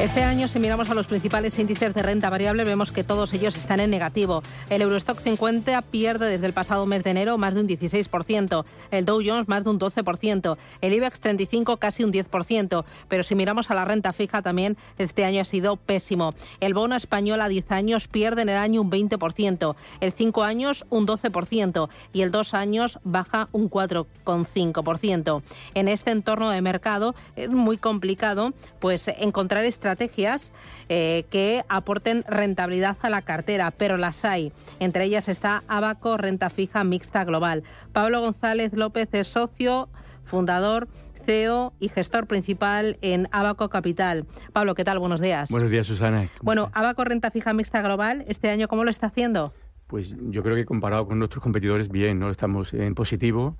[0.00, 3.56] Este año, si miramos a los principales índices de renta variable, vemos que todos ellos
[3.56, 4.42] están en negativo.
[4.68, 9.04] El Eurostock 50 pierde desde el pasado mes de enero más de un 16%, el
[9.06, 13.70] Dow Jones más de un 12%, el IBEX 35 casi un 10%, pero si miramos
[13.70, 16.34] a la renta fija también este año ha sido pésimo.
[16.60, 20.84] El bono español a 10 años pierde en el año un 20%, el 5 años
[20.90, 25.42] un 12% y el 2 años baja un 4,5%.
[25.72, 29.86] En este entorno de mercado es muy complicado pues encontrar estrategias
[30.88, 34.52] eh, que aporten rentabilidad a la cartera, pero las hay.
[34.80, 37.62] Entre ellas está Abaco Renta Fija Mixta Global.
[37.92, 39.88] Pablo González López es socio,
[40.24, 40.88] fundador
[41.26, 44.26] CEO y gestor principal en Abaco Capital.
[44.52, 44.98] Pablo, ¿qué tal?
[45.00, 45.50] Buenos días.
[45.50, 46.28] Buenos días, Susana.
[46.40, 49.52] Bueno, Abaco Renta Fija Mixta Global, este año, ¿cómo lo está haciendo?
[49.88, 52.30] Pues yo creo que comparado con nuestros competidores, bien, ¿no?
[52.30, 53.56] Estamos en positivo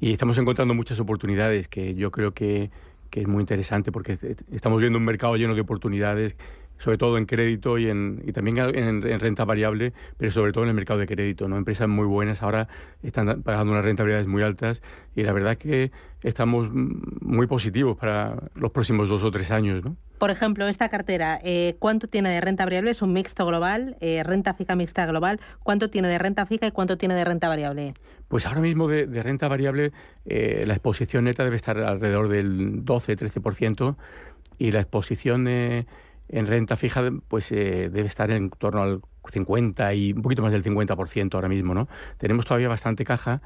[0.00, 2.70] y estamos encontrando muchas oportunidades que yo creo que
[3.12, 4.18] que es muy interesante porque
[4.50, 6.38] estamos viendo un mercado lleno de oportunidades,
[6.78, 10.70] sobre todo en crédito y, en, y también en, renta variable, pero sobre todo en
[10.70, 11.46] el mercado de crédito.
[11.46, 11.58] ¿no?
[11.58, 12.68] Empresas muy buenas ahora
[13.02, 14.82] están pagando unas rentabilidades muy altas
[15.14, 19.84] y la verdad que estamos muy positivos para los próximos dos o tres años.
[19.84, 19.94] ¿no?
[20.22, 22.92] Por ejemplo, esta cartera, eh, ¿cuánto tiene de renta variable?
[22.92, 25.38] Es un mixto global, eh, renta fija mixta global.
[25.64, 27.94] ¿Cuánto tiene de renta fija y cuánto tiene de renta variable?
[28.32, 29.92] Pues ahora mismo de, renta variable
[30.24, 33.94] eh, la exposición neta debe estar alrededor del 12-13%
[34.56, 35.86] y la exposición en
[36.30, 41.34] renta fija pues debe estar en torno al 50 y un poquito más del 50%
[41.34, 41.88] ahora mismo, ¿no?
[42.16, 43.42] Tenemos todavía bastante caja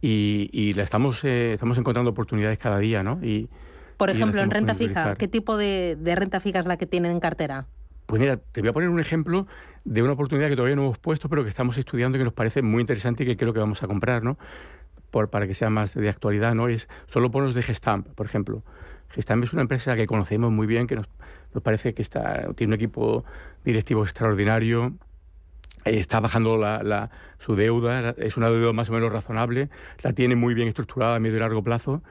[0.00, 3.18] y, la estamos, estamos encontrando oportunidades cada día, ¿no?
[3.22, 3.50] Y,
[3.98, 7.20] por ejemplo, en renta fija, ¿qué tipo de, renta fija es la que tienen en
[7.20, 7.66] cartera?
[8.12, 9.46] Pues mira, te voy a poner un ejemplo
[9.86, 12.34] de una oportunidad que todavía no hemos puesto, pero que estamos estudiando y que nos
[12.34, 14.36] parece muy interesante y que creo que vamos a comprar, ¿no?
[15.10, 16.68] Por, para que sea más de actualidad, ¿no?
[16.68, 18.62] Es solo bonos de Gestamp, por ejemplo.
[19.12, 21.08] Gestamp es una empresa que conocemos muy bien, que nos,
[21.62, 23.24] parece que está, tiene un equipo
[23.64, 24.92] directivo extraordinario,
[25.86, 29.70] eh, está bajando la, su deuda, es una deuda más o menos razonable,
[30.02, 32.02] la tiene muy bien estructurada a medio y largo plazo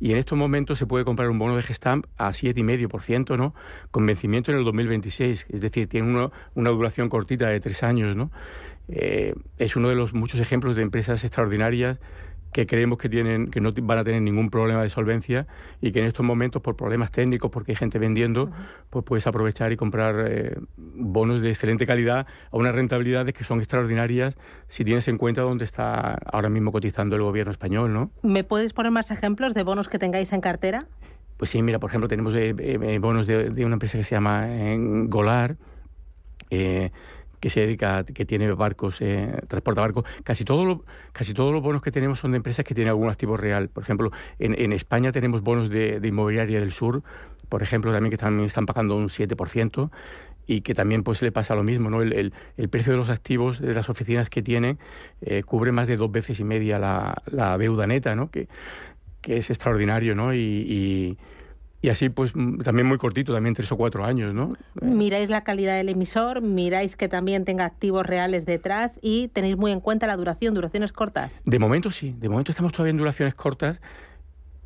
[0.00, 3.54] y en estos momentos se puede comprar un bono de Gestamp a 7,5%, ¿no?
[3.90, 8.30] Con vencimiento en el 2026, es decir, tiene una duración cortita de tres años, ¿no?
[8.88, 11.98] Eh, es uno de los muchos ejemplos de empresas extraordinarias
[12.52, 15.46] que creemos que tienen que no van a tener ningún problema de solvencia
[15.80, 18.50] y que en estos momentos por problemas técnicos porque hay gente vendiendo
[18.90, 23.58] pues puedes aprovechar y comprar eh, bonos de excelente calidad a unas rentabilidades que son
[23.58, 24.36] extraordinarias
[24.68, 28.72] si tienes en cuenta dónde está ahora mismo cotizando el gobierno español no me puedes
[28.72, 30.86] poner más ejemplos de bonos que tengáis en cartera
[31.36, 34.14] pues sí mira por ejemplo tenemos eh, eh, bonos de, de, una empresa que se
[34.14, 34.46] llama
[35.06, 35.56] Golar
[37.40, 40.04] que se dedica, que tiene barcos, eh, transporta barcos.
[40.24, 43.36] Casi, todo casi todos los bonos que tenemos son de empresas que tienen algún activo
[43.36, 43.68] real.
[43.68, 47.02] Por ejemplo, en, en España tenemos bonos de, inmobiliaria del sur,
[47.48, 49.90] por ejemplo, también que también están pagando un 7%
[50.46, 52.02] y que también pues le pasa lo mismo, ¿no?
[52.02, 54.78] El, el, precio de los activos de las oficinas que tienen
[55.20, 58.30] eh, cubre más de dos veces y media la, la deuda neta, ¿no?
[58.30, 58.48] Que,
[59.20, 60.32] que es extraordinario, ¿no?
[60.32, 61.18] y y
[61.86, 64.50] así, pues mm, también muy cortito, también tres o cuatro años, ¿no?
[64.80, 69.70] Miráis la calidad del emisor, miráis que también tenga activos reales detrás y tenéis muy
[69.70, 71.32] en cuenta la duración, duraciones cortas.
[71.44, 73.80] De momento sí, de momento estamos todavía en duraciones cortas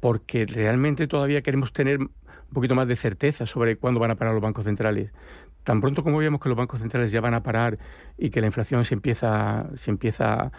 [0.00, 4.32] porque realmente todavía queremos tener un poquito más de certeza sobre cuándo van a parar
[4.32, 5.12] los bancos centrales.
[5.64, 7.78] Tan pronto como veamos que los bancos centrales ya van a parar
[8.18, 10.50] y que la inflación se empieza, se empieza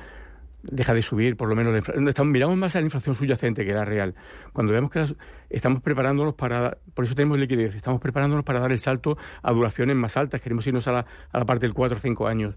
[0.63, 3.85] deja de subir, por lo menos la miramos más a la inflación subyacente que la
[3.85, 4.15] real.
[4.53, 5.05] Cuando vemos que
[5.49, 9.95] estamos preparándonos para, por eso tenemos liquidez, estamos preparándonos para dar el salto a duraciones
[9.95, 12.55] más altas, queremos irnos a la, a la parte del 4 o 5 años.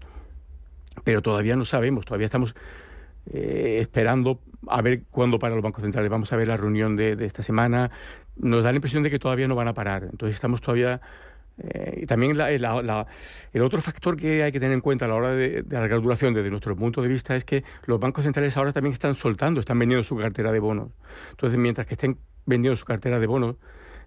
[1.03, 2.55] Pero todavía no sabemos, todavía estamos
[3.31, 6.09] eh, esperando a ver cuándo para los bancos centrales.
[6.09, 7.91] Vamos a ver la reunión de esta semana.
[8.35, 10.03] Nos da la impresión de que todavía no van a parar.
[10.09, 11.01] Entonces estamos todavía
[11.59, 15.31] eh, y también el otro factor que hay que tener en cuenta a la hora
[15.31, 18.71] de, de alargar duración desde nuestro punto de vista es que los bancos centrales ahora
[18.71, 20.91] también están soltando, están vendiendo su cartera de bonos.
[21.31, 23.55] Entonces, mientras que estén vendiendo su cartera de bonos,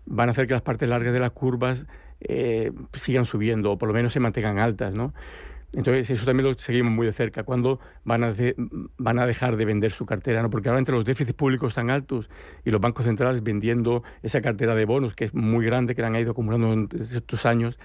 [0.07, 1.87] van a hacer que las partes largas de las curvas
[2.21, 5.15] eh, sigan subiendo o por lo menos se mantengan altas, ¿no?
[5.73, 7.45] Entonces, eso también lo seguimos muy de cerca.
[7.45, 8.35] ¿Cuándo van a,
[8.99, 10.43] van a dejar de vender su cartera?
[10.43, 10.51] ¿no?
[10.51, 12.29] Porque ahora entre los déficits públicos tan altos
[12.65, 16.09] y los bancos centrales vendiendo esa cartera de bonos, que es muy grande, que la
[16.09, 17.79] han ido acumulando en estos años,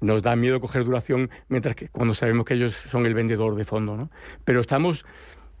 [0.00, 3.64] nos da miedo coger duración mientras que cuando sabemos que ellos son el vendedor de
[3.64, 3.96] fondo.
[3.96, 4.10] ¿no?
[4.44, 5.04] Pero estamos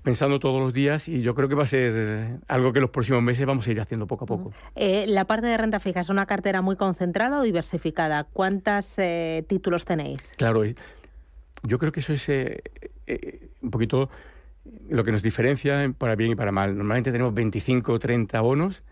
[0.02, 3.22] pensando todos los días y yo creo que va a ser algo que los próximos
[3.22, 4.52] meses vamos a ir haciendo poco a poco.
[4.74, 8.24] Eh, la parte de renta fija es una cartera muy concentrada o diversificada.
[8.24, 10.32] ¿Cuántos eh, títulos tenéis?
[10.36, 10.62] Claro,
[11.66, 12.62] yo creo que eso es eh,
[13.06, 14.10] eh, un poquito
[14.88, 16.76] lo que nos diferencia para bien y para mal.
[16.76, 18.82] Normalmente tenemos 25 o 30 bonos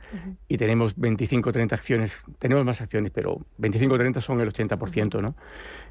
[0.48, 2.24] y tenemos 25 o 30 acciones.
[2.38, 5.34] Tenemos más acciones, pero 25 o 30 son el 80%, ¿no?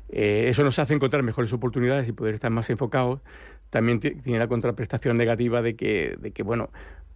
[0.09, 3.21] Eh, eso nos hace encontrar mejores oportunidades y poder estar más enfocados.
[3.69, 6.69] También tiene la contraprestación negativa de que, de que bueno,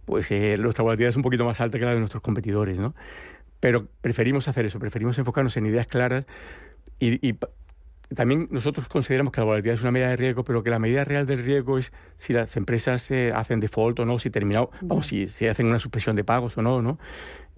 [0.04, 2.94] pues eh, nuestra volatilidad es un poquito más alta que la de nuestros competidores, ¿no?
[3.60, 6.26] Pero preferimos hacer eso, preferimos enfocarnos en ideas claras
[6.98, 7.38] y, y
[8.14, 11.04] también nosotros consideramos que la volatilidad es una medida de riesgo, pero que la medida
[11.04, 15.06] real del riesgo es si las empresas eh, hacen default o no, si terminado, vamos,
[15.06, 16.98] si, si hacen una suspensión de pagos o no, ¿no?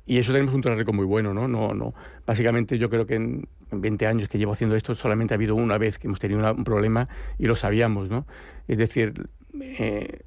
[0.07, 1.47] Y eso tenemos un track muy bueno, ¿no?
[1.49, 1.93] no, no.
[2.25, 5.77] Básicamente yo creo que en, 20 años que llevo haciendo esto solamente ha habido una
[5.77, 7.09] vez que hemos tenido un problema
[7.39, 8.27] y lo sabíamos, ¿no?
[8.67, 9.29] Es decir,
[9.61, 10.21] eh,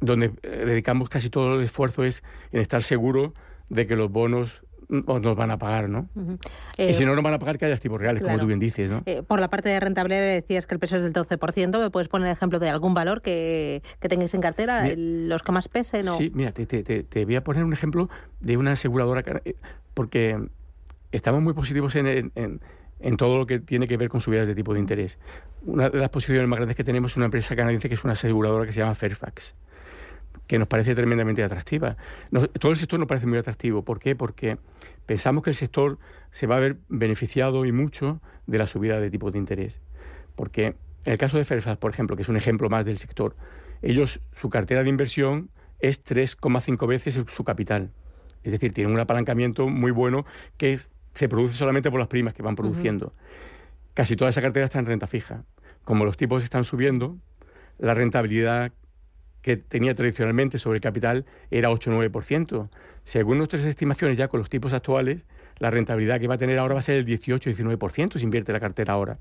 [0.00, 3.32] donde eh, dedicamos casi todo el esfuerzo es en estar seguro
[3.68, 6.08] de que los bonos nos van a pagar, ¿no?
[6.76, 8.90] y si no nos van a pagar, que haya tipos reales, como tú bien dices,
[8.90, 9.02] ¿no?
[9.06, 11.78] Eh, por la parte de rentabilidad decías que el peso es del 12%.
[11.78, 15.68] ¿Me puedes poner ejemplo de algún valor que, que tengáis en cartera, los que más
[15.68, 16.08] pesen?
[16.08, 16.16] O...
[16.16, 18.10] Sí, mira, te, te, te, voy a poner un ejemplo
[18.40, 19.54] de una aseguradora, eh,
[19.94, 20.38] porque
[21.12, 22.60] estamos muy positivos en, en,
[23.00, 25.18] en todo lo que tiene que ver con subidas de tipo de interés.
[25.64, 28.14] Una de las posiciones más grandes que tenemos es una empresa canadiense que es una
[28.14, 29.54] aseguradora que se llama Fairfax
[30.50, 31.96] que nos parece tremendamente atractiva.
[32.58, 33.84] todo el sector nos parece muy atractivo.
[33.84, 34.16] ¿Por qué?
[34.16, 34.58] Porque
[35.06, 36.00] pensamos que el sector
[36.32, 39.78] se va a ver beneficiado y mucho de la subida de tipos de interés.
[40.34, 40.74] Porque
[41.04, 43.36] en el caso de Fairfax, por ejemplo, que es un ejemplo más del sector,
[43.80, 47.92] ellos, su cartera de inversión es 3,5 veces su capital.
[48.42, 50.26] Es decir, tienen un apalancamiento muy bueno
[50.56, 50.80] que
[51.14, 53.14] se produce solamente por las primas que van produciendo.
[53.94, 55.44] Casi toda esa cartera está en renta fija.
[55.84, 57.18] Como los tipos están subiendo,
[57.78, 58.72] la rentabilidad
[59.42, 62.68] que tenía tradicionalmente sobre el capital era 8 o 9%.
[63.04, 65.26] Según nuestras estimaciones, ya con los tipos actuales,
[65.58, 68.60] la rentabilidad que va a tener ahora va a ser el 18-19% si invierte la
[68.60, 69.18] cartera ahora.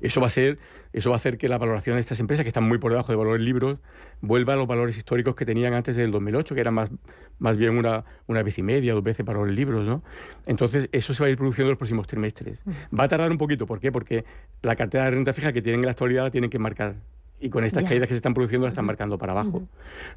[0.00, 0.58] Eso va a ser,
[0.92, 3.12] eso va a hacer que la valoración de estas empresas, que están muy por debajo
[3.12, 3.78] de valores libros,
[4.20, 6.90] vuelva a los valores históricos que tenían antes del 2008, que eran más,
[7.38, 10.02] más bien una, una vez y media, dos veces valores libros, ¿no?
[10.46, 12.62] Entonces, eso se va a ir produciendo en los próximos trimestres.
[12.98, 13.90] Va a tardar un poquito, ¿por qué?
[13.92, 14.24] Porque
[14.62, 16.96] la cartera de renta fija que tienen en la actualidad la tienen que marcar
[17.40, 19.62] y con estas caídas que se están produciendo la están marcando para abajo.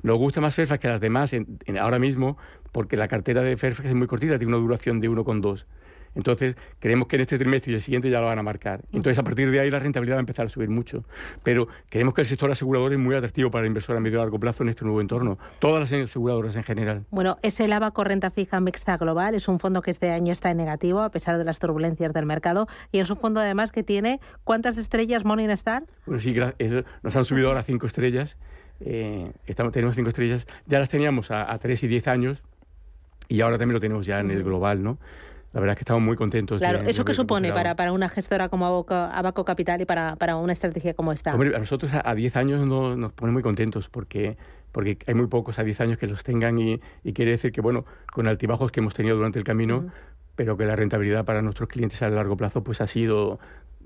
[0.02, 1.34] Nos gusta más Fairfax que las demás
[1.80, 2.38] ahora mismo
[2.72, 5.66] porque la cartera de Fairfax es muy cortita, tiene una duración de 1,2.
[6.15, 8.81] Entonces, creemos que en este trimestre y el siguiente ya lo van a marcar.
[8.92, 11.04] Entonces, a partir de ahí la rentabilidad va a empezar a subir mucho.
[11.44, 14.21] Pero creemos que el sector asegurador es muy atractivo para el inversor a medio y
[14.21, 15.38] largo plazo en este nuevo entorno.
[15.60, 17.06] Todas las aseguradoras en general.
[17.12, 19.36] Bueno, es el Abaco Renta Fija Mixta Global.
[19.36, 22.25] Es un fondo que este año está en negativo a pesar de las turbulencias del
[22.25, 22.68] mercado.
[22.92, 25.83] Y es un fondo además que tiene, ¿cuántas estrellas Morningstar?
[26.06, 26.36] Bueno, sí,
[27.01, 28.38] nos han subido ahora cinco estrellas.
[28.80, 30.48] Eh, estamos, tenemos cinco estrellas.
[30.65, 32.44] Ya las teníamos a, a tres y diez años
[33.27, 34.98] y ahora también lo tenemos ya en el global, ¿no?
[35.53, 36.59] La verdad es que estamos muy contentos.
[36.59, 40.51] Claro, ¿eso qué supone para, para una gestora como Abaco, Capital y para, para, una
[40.51, 41.31] estrategia como esta?
[41.31, 44.35] Hombre, a nosotros a 10 años no, nos pone muy contentos porque,
[44.71, 46.79] porque hay muy pocos a 10 años que los tengan y,
[47.13, 49.91] quiere decir que, bueno, con altibajos que hemos tenido durante el camino,
[50.35, 53.39] pero que la rentabilidad para nuestros clientes a largo plazo pues ha sido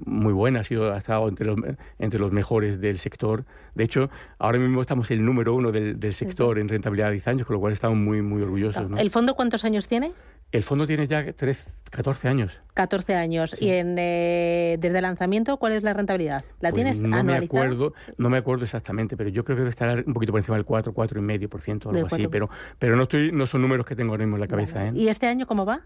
[0.06, 1.58] muy buena, ha sido ha estado entre los,
[2.00, 3.44] entre los mejores del sector.
[3.76, 4.10] De hecho,
[4.40, 7.56] ahora mismo estamos el número uno del, del sector en rentabilidad de 10 años, con
[7.56, 8.90] lo cual estamos muy, muy orgullosos.
[8.98, 10.14] ¿El fondo cuántos años tiene?
[10.52, 12.60] El fondo tiene ya 14 años.
[12.74, 13.62] 14 años.
[13.62, 16.44] ¿Y en, eh, desde el lanzamiento cuál es la rentabilidad?
[16.62, 19.70] ¿La pues tienes no me acuerdo No me acuerdo exactamente, pero yo creo que debe
[19.72, 22.28] estar un poquito por encima del 4, 4,5% o algo así.
[22.28, 24.88] Pero, pero no, estoy, no son números que tengo ahora mismo en la cabeza.
[24.88, 24.92] ¿eh?
[24.96, 25.82] ¿Y este año cómo va?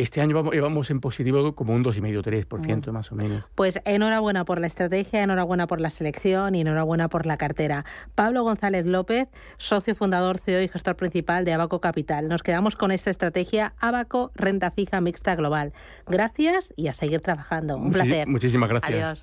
[0.00, 3.44] Este año vamos, en positivo como un 2,5-3% más o menos.
[3.54, 7.84] Pues enhorabuena por la estrategia, enhorabuena por la selección y enhorabuena por la cartera.
[8.14, 9.28] Pablo González López,
[9.58, 12.28] socio fundador, CEO y gestor principal de Abaco Capital.
[12.28, 15.74] Nos quedamos con esta estrategia Abaco Renta Fija Mixta Global.
[16.06, 17.76] Gracias y a seguir trabajando.
[17.76, 18.26] Un placer.
[18.26, 18.92] Muchísimas gracias.
[18.92, 19.18] Adiós.